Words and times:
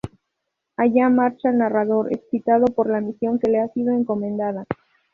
Allá 0.77 1.09
marcha 1.09 1.51
el 1.51 1.59
narrador, 1.59 2.11
excitado 2.11 2.65
por 2.65 2.89
la 2.89 3.01
misión 3.01 3.37
que 3.37 3.51
le 3.51 3.59
ha 3.59 3.67
sido 3.67 3.93
encomendada. 3.93 4.65